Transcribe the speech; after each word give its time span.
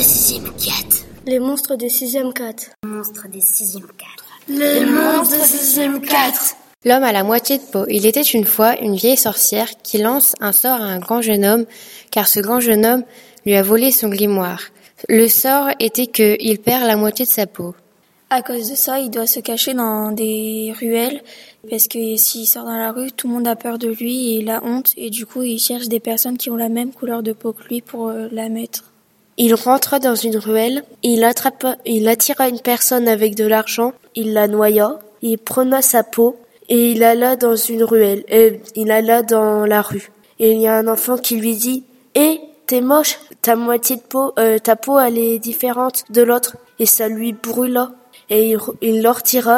des 0.00 0.06
sixième 0.06 0.44
4. 0.44 1.04
Les 1.26 1.38
monstres 1.38 1.76
des 1.76 1.90
sixième 1.90 2.32
4. 2.32 2.70
Monstres 2.86 3.28
des 3.28 3.42
sixième 3.42 3.84
4. 3.84 4.24
Les 4.48 4.86
monstres 4.86 5.36
des 5.36 5.44
sixième 5.44 6.00
4. 6.00 6.56
L'homme 6.86 7.02
à 7.02 7.12
la 7.12 7.22
moitié 7.22 7.58
de 7.58 7.62
peau. 7.64 7.84
Il 7.86 8.06
était 8.06 8.22
une 8.22 8.46
fois 8.46 8.80
une 8.80 8.96
vieille 8.96 9.18
sorcière 9.18 9.68
qui 9.82 9.98
lance 9.98 10.34
un 10.40 10.52
sort 10.52 10.80
à 10.80 10.84
un 10.84 11.00
grand 11.00 11.20
jeune 11.20 11.44
homme, 11.44 11.66
car 12.10 12.28
ce 12.28 12.40
grand 12.40 12.60
jeune 12.60 12.86
homme 12.86 13.04
lui 13.44 13.54
a 13.56 13.62
volé 13.62 13.90
son 13.90 14.08
grimoire. 14.08 14.62
Le 15.10 15.28
sort 15.28 15.68
était 15.80 16.06
que 16.06 16.34
il 16.40 16.60
perd 16.60 16.86
la 16.86 16.96
moitié 16.96 17.26
de 17.26 17.30
sa 17.30 17.46
peau. 17.46 17.74
À 18.30 18.40
cause 18.40 18.70
de 18.70 18.76
ça, 18.76 19.00
il 19.00 19.10
doit 19.10 19.26
se 19.26 19.40
cacher 19.40 19.74
dans 19.74 20.12
des 20.12 20.72
ruelles 20.80 21.20
parce 21.68 21.88
que 21.88 22.16
s'il 22.16 22.46
sort 22.46 22.64
dans 22.64 22.78
la 22.78 22.92
rue, 22.92 23.12
tout 23.12 23.28
le 23.28 23.34
monde 23.34 23.48
a 23.48 23.54
peur 23.54 23.76
de 23.76 23.88
lui 23.88 24.30
et 24.30 24.38
il 24.38 24.48
a 24.48 24.64
honte 24.64 24.94
et 24.96 25.10
du 25.10 25.26
coup, 25.26 25.42
il 25.42 25.58
cherche 25.58 25.88
des 25.88 26.00
personnes 26.00 26.38
qui 26.38 26.48
ont 26.48 26.56
la 26.56 26.70
même 26.70 26.90
couleur 26.90 27.22
de 27.22 27.34
peau 27.34 27.52
que 27.52 27.64
lui 27.64 27.82
pour 27.82 28.08
euh, 28.08 28.28
la 28.32 28.48
mettre. 28.48 28.89
Il 29.36 29.54
rentra 29.54 29.98
dans 29.98 30.14
une 30.14 30.36
ruelle, 30.36 30.84
il 31.02 31.24
attrapa, 31.24 31.76
il 31.86 32.08
attira 32.08 32.48
une 32.48 32.60
personne 32.60 33.08
avec 33.08 33.34
de 33.34 33.46
l'argent, 33.46 33.92
il 34.14 34.32
la 34.32 34.48
noya, 34.48 34.98
il 35.22 35.38
prena 35.38 35.82
sa 35.82 36.02
peau 36.02 36.36
et 36.68 36.92
il 36.92 37.02
alla 37.02 37.36
dans 37.36 37.56
une 37.56 37.82
ruelle, 37.82 38.24
et 38.28 38.60
il 38.76 38.90
alla 38.90 39.22
dans 39.22 39.66
la 39.66 39.82
rue. 39.82 40.10
Et 40.38 40.52
il 40.52 40.60
y 40.60 40.68
a 40.68 40.76
un 40.76 40.88
enfant 40.88 41.16
qui 41.16 41.36
lui 41.36 41.56
dit, 41.56 41.84
"Eh, 42.14 42.40
t'es 42.66 42.80
moche, 42.80 43.18
ta 43.42 43.56
moitié 43.56 43.96
de 43.96 44.02
peau, 44.02 44.32
euh, 44.38 44.58
ta 44.58 44.76
peau 44.76 44.98
elle 44.98 45.18
est 45.18 45.38
différente 45.38 46.04
de 46.10 46.22
l'autre." 46.22 46.56
Et 46.78 46.86
ça 46.86 47.08
lui 47.08 47.32
brûla 47.32 47.92
et 48.30 48.50
il, 48.50 48.58
il 48.80 49.06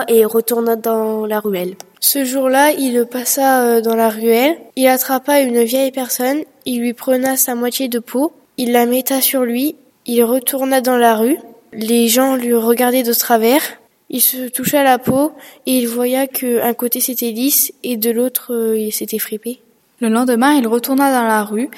et 0.08 0.24
retourna 0.24 0.76
dans 0.76 1.26
la 1.26 1.40
ruelle. 1.40 1.74
Ce 2.00 2.24
jour-là, 2.24 2.72
il 2.72 3.06
passa 3.06 3.62
euh, 3.62 3.80
dans 3.80 3.94
la 3.94 4.08
ruelle, 4.08 4.56
il 4.76 4.88
attrapa 4.88 5.40
une 5.40 5.62
vieille 5.62 5.92
personne, 5.92 6.42
il 6.66 6.80
lui 6.80 6.94
prena 6.94 7.36
sa 7.36 7.54
moitié 7.54 7.88
de 7.88 8.00
peau, 8.00 8.32
il 8.56 8.72
la 8.72 8.86
metta 8.86 9.20
sur 9.20 9.44
lui, 9.44 9.76
il 10.06 10.22
retourna 10.24 10.80
dans 10.80 10.96
la 10.96 11.16
rue, 11.16 11.38
les 11.72 12.08
gens 12.08 12.36
lui 12.36 12.54
regardaient 12.54 13.02
de 13.02 13.12
travers, 13.12 13.62
il 14.10 14.20
se 14.20 14.48
toucha 14.48 14.82
la 14.82 14.98
peau 14.98 15.32
et 15.66 15.78
il 15.78 15.88
voya 15.88 16.26
que 16.26 16.62
un 16.62 16.74
côté 16.74 17.00
c'était 17.00 17.30
lisse 17.30 17.72
et 17.82 17.96
de 17.96 18.10
l'autre 18.10 18.52
euh, 18.52 18.78
il 18.78 18.92
s'était 18.92 19.18
fripé. 19.18 19.60
Le 20.00 20.08
lendemain, 20.08 20.54
il 20.54 20.66
retourna 20.66 21.12
dans 21.12 21.26
la 21.26 21.42
rue, 21.44 21.70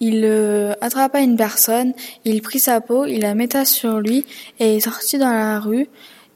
il 0.00 0.22
euh, 0.24 0.72
attrapa 0.80 1.20
une 1.20 1.36
personne, 1.36 1.92
il 2.24 2.42
prit 2.42 2.58
sa 2.58 2.80
peau, 2.80 3.04
il 3.04 3.20
la 3.20 3.34
metta 3.34 3.64
sur 3.64 4.00
lui 4.00 4.24
et 4.58 4.78
est 4.78 5.18
dans 5.18 5.30
la 5.30 5.60
rue. 5.60 5.88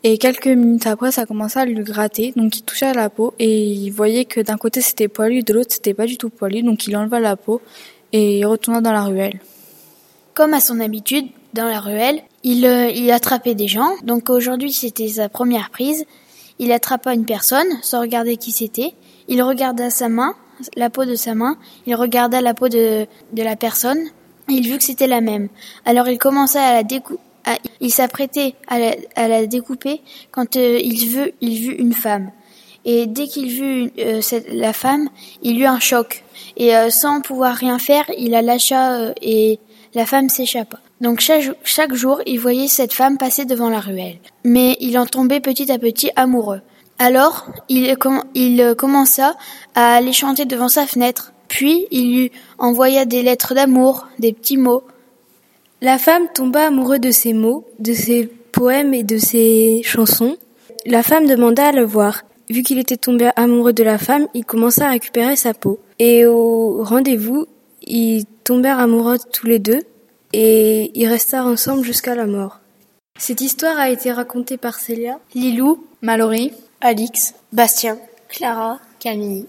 Et 0.03 0.17
quelques 0.17 0.47
minutes 0.47 0.87
après, 0.87 1.13
ça 1.13 1.27
commença 1.27 1.61
à 1.61 1.65
lui 1.67 1.75
gratter, 1.75 2.33
donc 2.35 2.57
il 2.57 2.63
toucha 2.63 2.95
la 2.95 3.11
peau 3.11 3.35
et 3.39 3.65
il 3.65 3.91
voyait 3.91 4.25
que 4.25 4.41
d'un 4.41 4.57
côté 4.57 4.81
c'était 4.81 5.09
poilu, 5.09 5.43
de 5.43 5.53
l'autre 5.53 5.73
c'était 5.73 5.93
pas 5.95 6.07
du 6.07 6.17
tout 6.17 6.31
poilu, 6.31 6.63
donc 6.63 6.87
il 6.87 6.97
enleva 6.97 7.21
la 7.21 7.37
peau 7.37 7.61
et 8.13 8.39
il 8.39 8.47
retourna 8.47 8.81
dans 8.81 8.93
la 8.93 9.03
ruelle. 9.03 9.41
Comme 10.35 10.55
à 10.55 10.61
son 10.61 10.81
habitude, 10.81 11.27
dans 11.55 11.67
la 11.67 11.81
ruelle, 11.81 12.23
il, 12.45 12.65
euh, 12.65 12.91
il 12.91 13.11
attrapait 13.11 13.55
des 13.55 13.69
gens. 13.69 13.91
Donc 14.03 14.31
aujourd'hui, 14.31 14.73
c'était 14.73 15.09
sa 15.09 15.29
première 15.29 15.71
prise. 15.71 16.05
Il 16.59 16.73
attrapa 16.73 17.15
une 17.15 17.25
personne 17.25 17.67
sans 17.83 18.01
regarder 18.01 18.37
qui 18.37 18.53
c'était. 18.53 18.95
Il 19.29 19.43
regarda 19.43 19.91
sa 19.91 20.09
main, 20.09 20.35
la 20.77 20.91
peau 20.91 21.05
de 21.05 21.15
sa 21.15 21.35
main. 21.35 21.57
Il 21.87 21.95
regarda 21.95 22.41
la 22.41 22.55
peau 22.55 22.69
de, 22.69 23.07
de 23.33 23.43
la 23.43 23.57
personne. 23.57 23.99
Il 24.49 24.63
vit 24.63 24.79
que 24.79 24.85
c'était 24.85 25.07
la 25.07 25.21
même. 25.21 25.49
Alors 25.85 26.09
il 26.09 26.19
commença 26.19 26.63
à 26.63 26.75
la 26.75 26.83
découper. 26.83 27.21
Il 27.81 27.91
s'apprêtait 27.91 28.55
à, 28.69 28.79
la, 28.79 28.95
à 29.17 29.27
la 29.27 29.47
découper 29.47 30.03
quand 30.31 30.57
euh, 30.57 30.79
il, 30.79 31.09
veut, 31.09 31.33
il 31.41 31.55
vit 31.55 31.69
une 31.71 31.95
femme. 31.95 32.31
Et 32.85 33.07
dès 33.07 33.27
qu'il 33.27 33.49
vit 33.49 33.93
euh, 33.99 34.21
cette, 34.21 34.53
la 34.53 34.73
femme, 34.73 35.09
il 35.43 35.61
eut 35.61 35.67
un 35.67 35.81
choc. 35.81 36.25
Et 36.57 36.77
euh, 36.77 36.91
sans 36.91 37.21
pouvoir 37.21 37.55
rien 37.55 37.79
faire, 37.79 38.05
il 38.17 38.31
la 38.31 38.43
lâcha 38.43 38.95
euh, 38.95 39.13
et 39.23 39.59
la 39.95 40.07
femme 40.07 40.29
s'échappa. 40.29 40.79
Donc 41.01 41.21
chaque, 41.21 41.95
jour, 41.95 42.21
il 42.27 42.39
voyait 42.39 42.69
cette 42.69 42.93
femme 42.93 43.19
passer 43.19 43.45
devant 43.45 43.71
la 43.71 43.81
ruelle. 43.81 44.19
Mais 44.45 44.77
il 44.81 44.99
en 44.99 45.07
tombait 45.07 45.41
petit 45.41 45.71
à 45.73 45.79
petit 45.79 46.11
amoureux. 46.17 46.61
Alors, 46.99 47.47
il, 47.69 47.97
il 48.35 48.75
commença 48.77 49.35
à 49.75 49.95
aller 49.95 50.13
chanter 50.13 50.45
devant 50.45 50.69
sa 50.69 50.87
fenêtre. 50.87 51.33
Puis, 51.49 51.87
il 51.91 52.15
lui 52.15 52.33
envoya 52.59 53.07
des 53.07 53.23
lettres 53.23 53.55
d'amour, 53.55 54.07
des 54.19 54.33
petits 54.33 54.59
mots. 54.59 54.85
La 55.81 55.99
femme 55.99 56.29
tomba 56.33 56.67
amoureuse 56.67 57.01
de 57.01 57.11
ses 57.11 57.33
mots, 57.33 57.67
de 57.79 57.95
ses 57.95 58.27
poèmes 58.27 58.93
et 58.93 59.03
de 59.03 59.17
ses 59.17 59.81
chansons. 59.83 60.37
La 60.85 61.03
femme 61.03 61.27
demanda 61.27 61.69
à 61.69 61.73
le 61.73 61.85
voir. 61.85 62.23
Vu 62.51 62.63
qu'il 62.63 62.79
était 62.79 62.97
tombé 62.97 63.31
amoureux 63.37 63.73
de 63.73 63.83
la 63.83 63.97
femme, 63.97 64.27
il 64.35 64.45
commença 64.45 64.87
à 64.87 64.91
récupérer 64.91 65.37
sa 65.37 65.55
peau. 65.55 65.79
Et 65.99 66.27
au 66.27 66.83
rendez-vous, 66.85 67.47
ils 67.83 68.25
tombèrent 68.45 68.79
amoureux 68.79 69.19
tous 69.33 69.47
les 69.47 69.59
deux 69.59 69.81
et 70.33 70.91
ils 70.95 71.09
restèrent 71.09 71.47
ensemble 71.47 71.85
jusqu'à 71.85 72.15
la 72.15 72.27
mort. 72.27 72.61
Cette 73.19 73.41
histoire 73.41 73.79
a 73.79 73.91
été 73.91 74.13
racontée 74.13 74.57
par 74.57 74.79
Célia, 74.79 75.19
Lilou, 75.35 75.85
Mallory, 76.03 76.53
Alix, 76.81 77.35
Bastien, 77.53 77.99
Clara, 78.29 78.79
Camille, 78.99 79.47